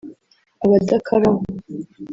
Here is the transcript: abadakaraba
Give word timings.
abadakaraba 0.63 1.41